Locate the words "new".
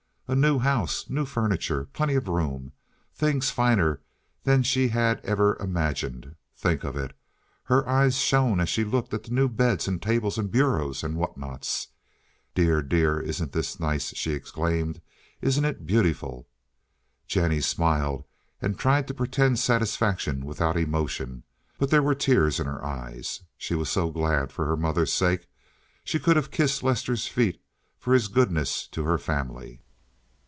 0.35-0.59, 1.09-1.25, 9.33-9.49